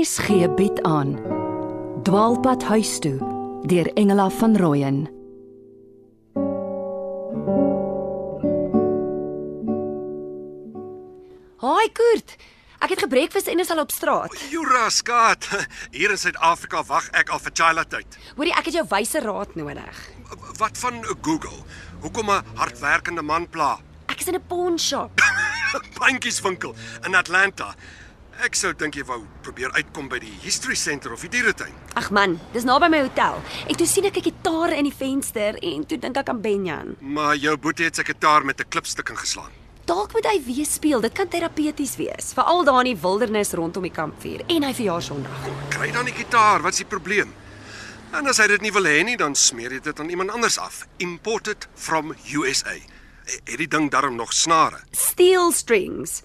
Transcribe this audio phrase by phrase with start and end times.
[0.00, 1.10] RSG bied aan
[2.02, 3.18] Dwaalpad huis toe
[3.68, 5.00] deur Engela van Rooyen
[11.60, 12.36] Haai Kurt.
[12.80, 14.40] Ek het gebreakfast en is al op straat.
[14.48, 15.48] Jura skat.
[15.90, 18.16] Hier in Suid-Afrika wag ek al vir Chila tyd.
[18.40, 20.04] Hoorie, ek het jou wyse raad nodig.
[20.56, 21.60] Wat van Google?
[22.00, 23.76] Hoekom 'n hardwerkende man pla?
[24.08, 25.20] Ek is in 'n pawn shop.
[26.00, 27.74] Bandjieswinkel in Atlanta.
[28.40, 31.74] Ek sou dink jy wou probeer uitkom by die History Center of die dieretuin.
[32.00, 33.36] Ag man, dis naby my hotel.
[33.68, 36.96] En toe sien ek 'n gitaar in die venster en toe dink ek aan Benjan.
[37.00, 39.52] Maar jou boetie het sy gitaar met 'n klipstuk ingeslaan.
[39.84, 41.00] Dalk moet hy weer speel.
[41.00, 45.02] Dit kan terapeuties wees, veral daar in die wildernis rondom die kampvuur en hy verjaar
[45.02, 45.48] Sondag.
[45.68, 47.34] Kry dan die gitaar, wat's die probleem?
[48.12, 50.58] En as hy dit nie wil hê nie, dan smeer jy dit aan iemand anders
[50.58, 50.86] af.
[50.96, 52.74] Imported from USA.
[53.44, 54.80] Het die ding darm nog snare?
[54.92, 56.22] Steel strings.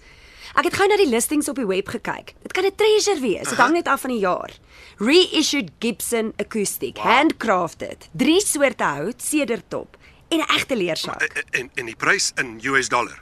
[0.56, 2.32] Ek het gou na die listings op die web gekyk.
[2.40, 3.48] Dit kan 'n treasure wees.
[3.48, 4.50] Dit hang net af van die jaar.
[4.96, 7.04] Reissued Gibson acoustic, wow.
[7.04, 9.96] handcrafted, drie soorte hout, sedertop
[10.28, 11.22] en 'n egte leersak.
[11.22, 13.18] En en, en die prys in US dollar.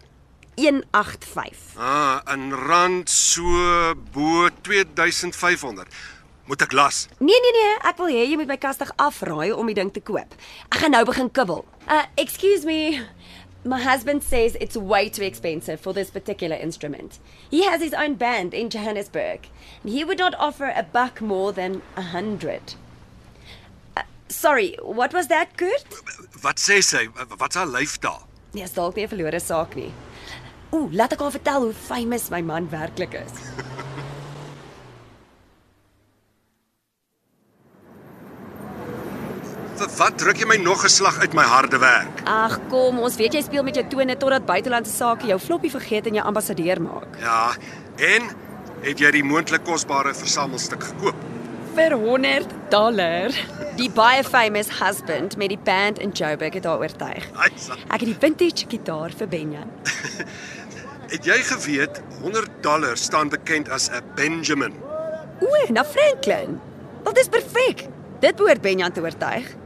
[0.55, 1.59] 185.
[1.77, 3.43] Ah, in rand so
[4.13, 5.89] bo 2500.
[6.45, 7.09] Moet ek las?
[7.19, 10.01] Nee nee nee, ek wil hê jy moet my kastig afraai om die ding te
[10.01, 10.35] koop.
[10.69, 11.65] Ek gaan nou begin kibbel.
[11.89, 13.01] Uh excuse me.
[13.67, 17.19] My husband says it's way too expensive for this particular instrument.
[17.51, 19.49] He has his own band in Johannesburg,
[19.83, 22.75] and he would not offer a buck more than a hundred.
[23.97, 25.85] Uh, sorry, what was that, Kurt?
[26.43, 27.07] Wat sê sy?
[27.41, 28.21] Wat's haar lyf daar?
[28.53, 29.93] Nee, is dalk nie 'n verlore saak nie.
[30.75, 33.33] Ooh, laat ek haar vertel hoe famous my man werklik is.
[39.95, 42.23] Wat druk jy my nog 'n slag uit my harde werk?
[42.27, 46.07] Ag kom, ons weet jy speel met jou tone totdat buitelandse sake jou floppie vergeet
[46.07, 47.07] en jou ambassadeur maak.
[47.21, 47.55] Ja,
[47.97, 48.23] en
[48.83, 51.15] het jy die moontlik kosbare versamelstuk gekoop?
[51.75, 53.31] Vir 100 dollar.
[53.77, 57.25] Die baie famous husband met die band in Joburg het haar oortuig.
[57.91, 59.71] Ek het die vintage gitaar vir Benjan.
[61.15, 64.75] het jy geweet 100 dollar staan bekend as 'n Benjamin?
[65.41, 66.61] O, na Franklin.
[67.03, 67.87] Wat is perfek.
[68.21, 69.63] Dit behoort Benjan te oortuig.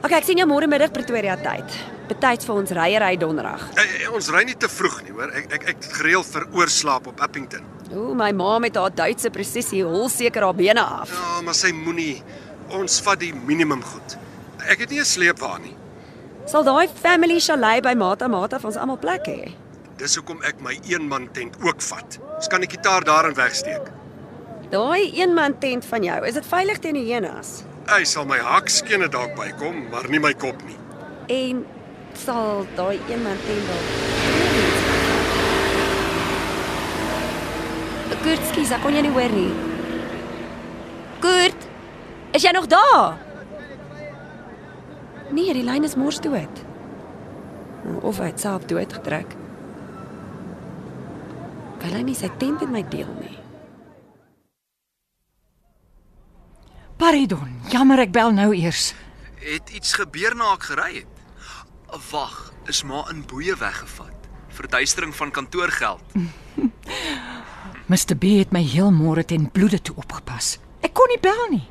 [0.00, 1.74] OK, ek sien jou môre middag Pretoria tyd.
[2.08, 3.66] Betyds vir ons ryery donderdag.
[3.82, 5.28] Eh, ons ry nie te vroeg nie, hoor.
[5.36, 7.66] Ek ek ek het gereël vir oorslaap op Appington.
[7.92, 11.12] Ooh, my ma met haar Duitse presisie hol seker haar bene af.
[11.12, 12.22] Ja, maar sy moenie
[12.72, 14.16] ons vat die minimum goed.
[14.64, 15.76] Ek het nie 'n sleepwa nie.
[16.46, 19.52] Sal daai family chalet by Mata Mata vir ons almal plek hê?
[19.98, 22.18] Dis hoekom ek my eenman tent ook vat.
[22.36, 23.90] Ons kan die gitaar daarin wegsteek.
[24.70, 27.64] Daai eenman tent van jou, is dit veilig teen die hyenas?
[27.90, 30.76] Hy sal my hakskene dalk bykom, maar nie my kop nie.
[31.34, 31.64] En
[32.14, 33.88] sal daai eenman tent dalk
[38.20, 39.50] Kurt, ek kon jou nie hoor nie.
[41.24, 41.66] Kurt,
[42.36, 43.16] is jy nog daar?
[45.32, 46.64] Nee, die lyn is mors dood.
[48.04, 49.34] Of hy self dood gedruk.
[51.80, 53.38] Wil hy nie sy tent met my deel nie?
[57.00, 58.90] Paridon, jammer ek bel nou eers.
[59.40, 61.22] Het iets gebeur na ek gery het?
[62.10, 62.34] Wag,
[62.68, 64.28] is maar in boeye weggevat.
[64.52, 66.04] Verduistering van kantoorgeld.
[67.90, 70.58] Mr B het my heel môre ten bloede toe opgepas.
[70.84, 71.62] Ek kon nie bel nie.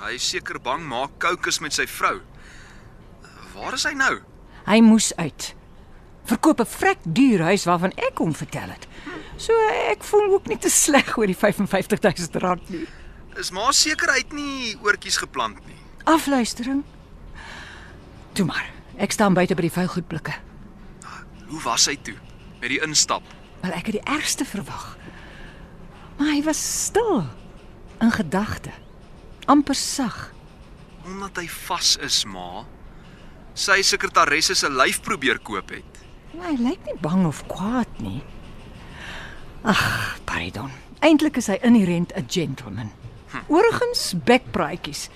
[0.00, 2.16] Hy is seker bang maak kokes met sy vrou.
[3.52, 4.16] Waar is hy nou?
[4.64, 5.52] Hy moes uit.
[6.24, 8.88] Verkoop 'n vrek duur huis waarvan ek hom vertel het.
[9.36, 9.52] So
[9.92, 12.86] ek voel ook nie te sleg oor die 55000 rand nie.
[13.38, 15.78] Is maar seker hy het nie oortjies geplant nie.
[16.04, 16.84] Afluistering.
[18.32, 18.70] Toe maar.
[18.96, 20.34] Ek staan buite by die vuilgoedblikke.
[21.48, 22.14] Hoe was hy toe
[22.60, 23.22] met die instap?
[23.62, 24.96] Wel ek het die ergste verwag.
[26.18, 27.24] Maar hy was stil
[28.00, 28.70] in gedagte.
[29.46, 30.32] amper sag.
[31.04, 32.64] Omdat hy vas is, ma.
[33.54, 36.00] Sy sekretaresse se lyf probeer koop het.
[36.34, 38.22] Maar hy lyk nie bang of kwaad nie.
[39.62, 40.72] Ag, pardon.
[41.04, 42.90] Eintlik is hy inherent 'n gentleman.
[43.48, 45.08] Oorgens bekpraatjies.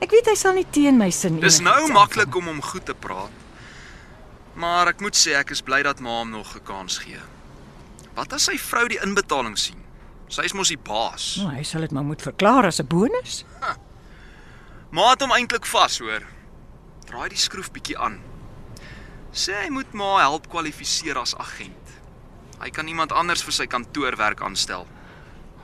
[0.00, 1.44] Ek weet hy sal nie teen my sin nie.
[1.44, 3.30] Dis nou maklik om hom goed te praat.
[4.54, 7.20] Maar ek moet sê ek is bly dat ma hom nog 'n kans gee.
[8.14, 9.80] Wat as sy vrou die inbetaling sien?
[10.28, 11.36] Sy is mos die baas.
[11.36, 13.44] Nou, hy sal dit maar moet verklaar as 'n bonus.
[13.60, 13.76] Ha.
[14.90, 16.22] Ma het hom eintlik vas, hoor.
[17.06, 18.20] Draai die skroef bietjie aan.
[19.32, 21.96] Sê hy moet ma help kwalifiseer as agent.
[22.60, 24.86] Hy kan iemand anders vir sy kantoorwerk aanstel.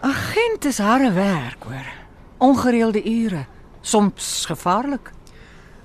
[0.00, 1.86] Agent is harde werk, hoor.
[2.38, 3.46] Ongereelde ure,
[3.80, 5.10] soms gevaarlik.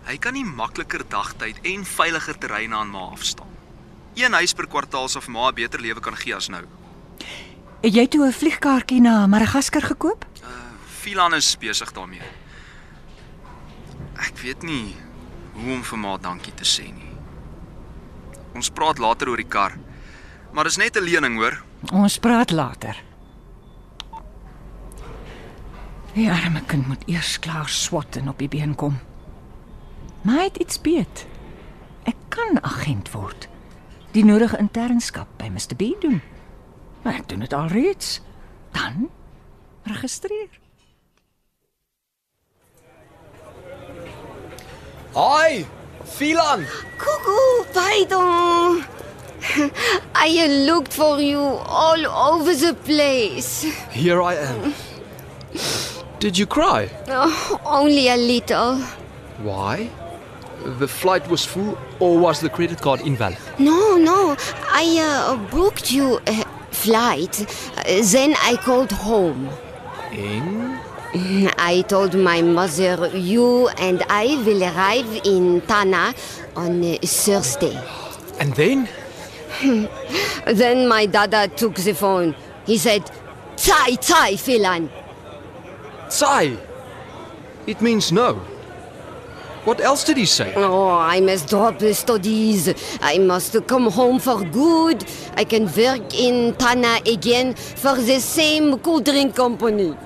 [0.05, 3.49] Hy kan nie makliker dagtyd en veiliger terreine aan ma afstaan.
[4.13, 6.63] Een huis per kwartaal sou vir ma 'n beter lewe kan gee as nou.
[7.81, 10.25] Het jy toe 'n vliegkaartjie na Madagaskar gekoop?
[10.41, 10.47] Ja,
[11.01, 12.21] Philan is besig daarmee.
[14.15, 14.95] Ek weet nie
[15.53, 17.11] hoe om vir ma dankie te sê nie.
[18.53, 19.77] Ons praat later oor die kar.
[20.51, 21.63] Maar dis net 'n lening, hoor.
[21.91, 22.95] Ons praat later.
[26.13, 28.99] Die arme kind moet eers klaar swat en op die been kom.
[30.21, 31.23] Maar hy het iets beet.
[32.05, 33.47] Ek kan agent word.
[34.13, 36.21] Die nodige internskap by Mr B doen.
[37.01, 38.19] Maar ek doen dit alreeds.
[38.77, 39.09] Dan
[39.89, 40.61] registreer.
[45.17, 45.65] Hi,
[46.13, 46.65] Philan.
[47.01, 48.83] Cuckoo, pardon.
[50.29, 53.65] I looked for you all over the place.
[53.89, 54.92] Here I am.
[56.23, 56.89] Did you cry?
[57.09, 58.77] Oh, only a little.
[59.39, 59.89] Why?
[60.79, 63.37] The flight was full, or was the credit card invalid?
[63.59, 64.37] No, no.
[64.71, 67.45] I uh, booked you a flight.
[67.85, 69.49] Then I called home.
[70.13, 70.79] In?
[71.57, 76.15] I told my mother you and I will arrive in Tana
[76.55, 77.77] on uh, Thursday.
[78.39, 78.87] And then?
[80.45, 82.33] Then my dada took the phone.
[82.65, 83.11] He said,
[83.57, 85.02] Tai Tai Philan.
[86.13, 86.57] Sai.
[87.65, 88.35] It means no.
[89.65, 90.53] What else did he say?
[90.55, 92.69] Oh, I must drop the studies.
[93.01, 95.03] I must come home for good.
[95.35, 99.97] I can work in Tana again for the same cool drink company.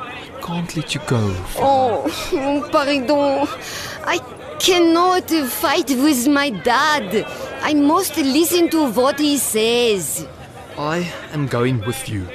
[0.00, 1.22] I Can't let you go.
[1.56, 2.10] Oh,
[2.72, 3.06] pardon.
[4.04, 4.18] I
[4.58, 7.24] cannot fight with my dad.
[7.62, 10.26] I must listen to what he says.
[10.76, 12.26] I am going with you.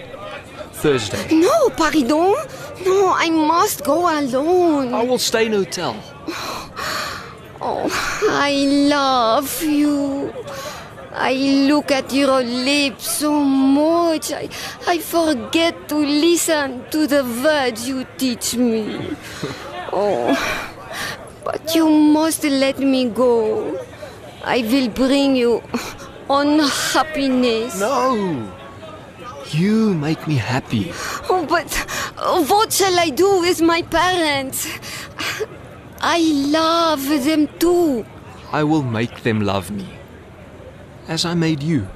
[0.81, 1.35] Thursday.
[1.35, 2.35] No, pardon.
[2.85, 4.93] No, I must go alone.
[4.93, 5.95] I will stay in hotel.
[7.63, 7.85] Oh,
[8.27, 8.53] I
[8.89, 10.33] love you.
[11.13, 11.33] I
[11.69, 14.31] look at your lips so much.
[14.31, 14.49] I,
[14.87, 19.15] I forget to listen to the words you teach me.
[19.93, 20.33] Oh,
[21.43, 23.77] but you must let me go.
[24.43, 25.61] I will bring you
[26.29, 27.77] unhappiness.
[27.77, 28.49] No.
[29.51, 30.93] You make me happy.
[31.29, 31.67] Oh, but
[32.21, 34.67] what shall I do with my parents?
[36.01, 36.19] I
[36.49, 38.05] love them too.
[38.51, 39.87] I will make them love me.
[41.07, 41.87] As I made you.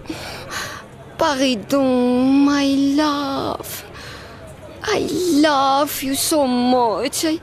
[1.18, 2.66] Pardon, my
[2.98, 3.86] love.
[4.83, 5.07] I
[5.42, 7.25] love you so much.
[7.25, 7.39] I,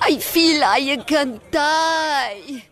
[0.00, 2.64] I feel I can die.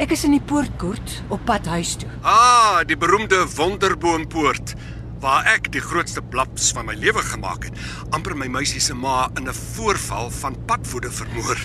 [0.00, 2.08] Ek is in die poortkoert op pad huis toe.
[2.24, 4.72] Ah, die beroemde Wonderboompoort
[5.20, 7.76] waar ek die grootste blaps van my lewe gemaak het.
[8.10, 11.58] amper my meisie se ma in 'n voorval van padvoede vermoor.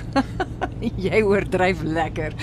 [1.06, 2.34] Jy oordryf lekker.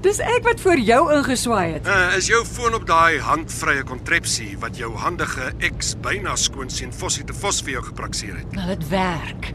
[0.00, 1.86] Dis ek wat vir jou ingeswaai het.
[1.86, 7.24] Uh, is jou foon op daai handvrye kontrepsie wat jou handige ex byna skoonseun Fossie
[7.24, 8.52] te Vos vir jou geprakseer het?
[8.52, 9.54] Nou dit werk.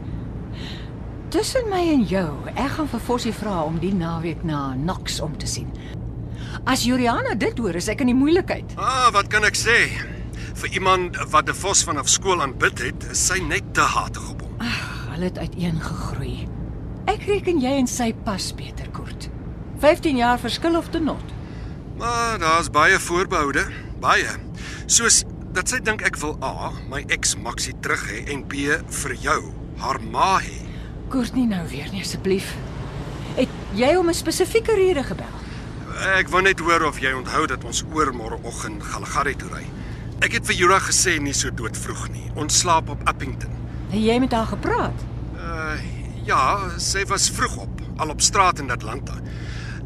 [1.28, 5.34] Tussen my en jou, ek gaan vir Fossie vra om die naweek na Knox om
[5.38, 5.72] te sien.
[6.64, 8.76] As Juliana dit hoor, is ek in die moeilikheid.
[8.78, 9.90] Ah, wat kan ek sê?
[10.56, 14.40] Vir iemand wat 'n Vos vanaf skool aanbid het, is sy net te hatig op
[14.40, 14.54] hom.
[15.12, 16.48] Hulle het uiteen gegroei.
[17.04, 19.28] Ek reken jy en sy pas beter kort.
[19.78, 21.32] 15 jaar verskil of te not.
[21.98, 23.66] Maar daar's baie voorbehoude,
[24.00, 24.28] baie.
[24.86, 28.54] Soos dat sy dink ek wil A, my ex Maxie terug hê en B
[28.88, 30.60] vir jou, haar ma hê.
[31.08, 32.54] Kort nie nou weer nie asseblief.
[33.36, 35.34] Het jy om 'n spesifieke rede gebel?
[36.16, 39.64] Ek wou net hoor of jy onthou dat ons oor môreoggend Galagari toe ry.
[40.26, 42.24] Ek het vir Jura gesê nie so doodvroeg nie.
[42.34, 43.52] Ons slaap op Appington.
[43.92, 45.04] Het jy met haar gepraat?
[45.38, 45.76] Uh
[46.26, 46.40] ja,
[46.82, 49.20] sy was vroeg op, al op straat in Atlanta.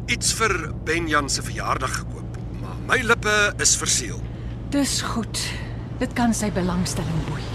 [0.09, 4.17] Iets vir Benjan se verjaardag gekoop, maar my lippe is verseël.
[4.73, 5.43] Dis goed.
[6.01, 7.45] Dit kan sy belangstelling boei.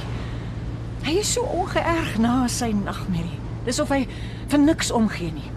[1.08, 3.40] Hy is so ongeërg na sy nagmerrie.
[3.66, 4.04] Dis of hy
[4.46, 5.50] vir niks omgee nie.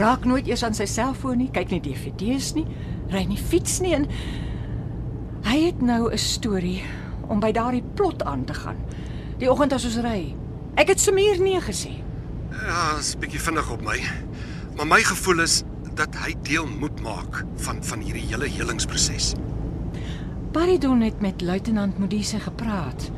[0.00, 2.64] Raak nooit eers aan sy selfoon nie, kyk nie DVD's nie,
[3.12, 4.08] ry nie fiets nie en
[5.46, 6.82] hy het nou 'n storie
[7.28, 8.76] om by daardie plot aan te gaan.
[9.38, 10.34] Die oggend as ons ry.
[10.74, 12.02] Ek het Samir nee gesê.
[12.50, 14.00] Ja, is 'n bietjie vinnig op my.
[14.76, 15.62] Maar my gevoel is
[15.94, 19.34] dat hy deel moet maak van van hierdie hele helingsproses.
[20.52, 23.10] Paridon het met luitenant Modise gepraat.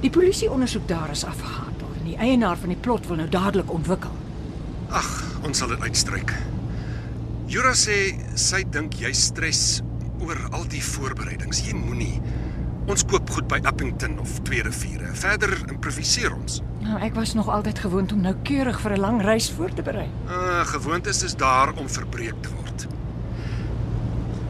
[0.00, 3.72] Die polisie ondersoek daar is afgehandel en die eienaar van die plot wil nou dadelik
[3.72, 4.10] ontwikkel.
[4.88, 6.34] Ag, ons sal dit uitstryk.
[7.46, 9.82] Jura sê sy dink jy stres
[10.24, 11.60] oor al die voorbereidings.
[11.66, 12.20] Jy moenie.
[12.90, 15.12] Ons koop goed by Appington of Twee Riviere.
[15.16, 16.60] Verder improviseer ons.
[16.84, 20.08] Nou, ek was nog altyd gewoond om noukeurig vir 'n lang reis voor te berei.
[20.28, 22.86] Uh, gewoontes is daar om verbreek te word.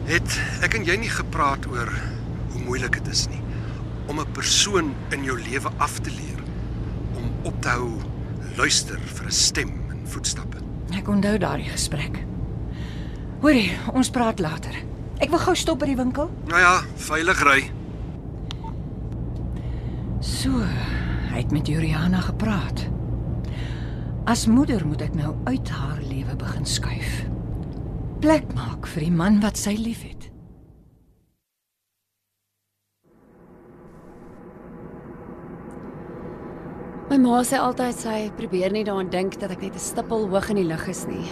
[0.05, 1.91] Het ek en jy nie gepraat oor
[2.51, 3.41] hoe moeilik dit is nie
[4.07, 6.43] om 'n persoon in jou lewe af te leer
[7.15, 7.91] om op te hou
[8.55, 10.57] luister vir 'n stem en voetstappe.
[10.93, 12.23] Ek onthou daardie gesprek.
[13.39, 14.94] Hoorie, ons praat later.
[15.23, 16.29] Ek wil gou stop by die winkel.
[16.51, 17.59] Nou ja, veilig ry.
[20.19, 20.51] So,
[21.31, 22.85] hy het met Juliana gepraat.
[24.25, 27.25] As moeder moet ek nou uit haar lewe begin skuif.
[28.23, 30.31] Plek maak vir die man wat sy liefhet.
[37.05, 40.49] My ma sê altyd sy probeer nie daaraan dink dat ek net 'n stippel hoog
[40.49, 41.29] in die lug is nie.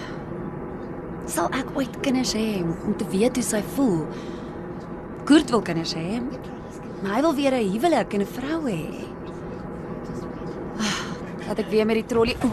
[1.27, 4.03] Sal ek ooit kinders hê om te weet hoe sy voel?
[5.27, 6.19] Kurt wil kinders hê.
[7.03, 8.83] Maar hy wil weer 'n huwelik en 'n vrou hê.
[10.79, 10.99] Ah,
[11.47, 12.35] Dat ek weer met die trolly.
[12.43, 12.47] O,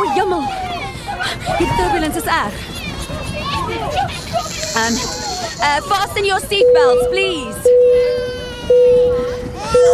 [0.00, 0.44] o jammer.
[1.58, 2.54] Die turbulence is erg.
[4.80, 4.94] Um,
[5.60, 7.60] uh, fasten your seatbelts, please.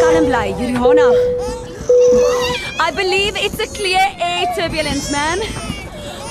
[0.00, 1.08] Kalm bly, Juliana.
[2.80, 5.38] I believe it's a clear air turbulence, man.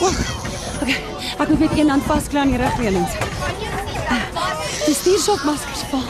[0.02, 0.98] Okay,
[1.38, 3.08] ek moet met een hand vaskla aan die rugleuning.
[4.86, 6.04] Die stuurshokmaskers val.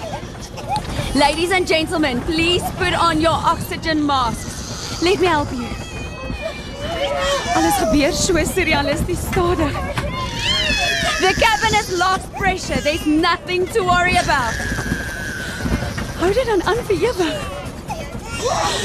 [1.14, 5.02] Ladies and gentlemen, please put on your oxygen masks.
[5.02, 5.68] Let me help you.
[7.56, 9.74] Alles gebeur so surrealisties stadig.
[11.20, 12.82] The cabin has lost pressure.
[12.82, 14.54] There's nothing to worry about.
[16.20, 17.54] Hou dit dan aan vir ewig.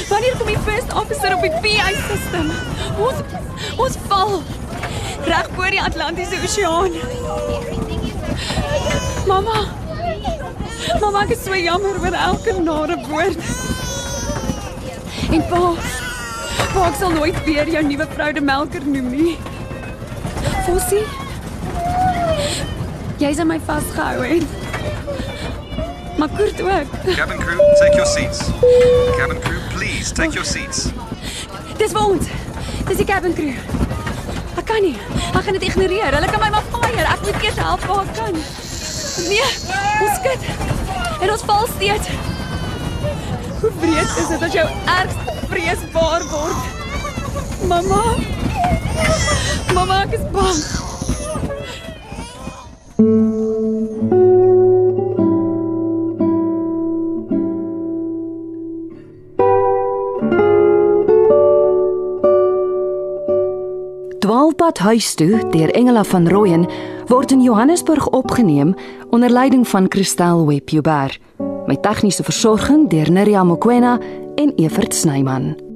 [0.09, 2.51] Wanneer kom die first officer op die PA system?
[2.97, 3.19] Ons
[3.77, 4.41] ons val
[5.25, 6.91] reg bo die Atlantiese Oseaan.
[9.27, 9.59] Mamma.
[11.01, 13.41] Mamma, ek is so jammer oor elke nare woord.
[15.31, 15.61] En pa,
[16.73, 19.37] pa ek sal nooit weer jou nuwe vrou de Melker noem nie.
[20.65, 21.05] Fossie.
[23.21, 24.49] Jy's aan my vasgehou en
[26.21, 27.15] Maar Kurt ook.
[27.15, 28.49] Cabin crew, take your seats.
[29.17, 30.89] Cabin crew, please take your seats.
[31.77, 32.27] Dis vir ons.
[32.87, 33.89] Dis die cabin crew.
[34.71, 34.95] Kan nie.
[35.35, 36.13] Ek gaan dit ignoreer.
[36.15, 37.03] Hulle kan my maar fire.
[37.03, 38.35] Ek moet eers help waar ek kan.
[39.27, 39.47] Nee,
[40.05, 40.45] ons skud.
[41.21, 42.07] En ons val steeds.
[43.59, 46.61] Hoe breed is dit as jou ergste vrees waar word?
[47.67, 48.03] Mamma.
[49.73, 50.59] Mamma, ek is bang.
[64.31, 66.61] Dwaalpad huis toe deur Engela van Rooyen
[67.07, 68.73] word in Johannesburg opgeneem
[69.09, 71.17] onder leiding van Christel Webjuber
[71.65, 73.99] met tegniese versorging deur Neriya Mkwena
[74.35, 75.70] en Evert Snyman.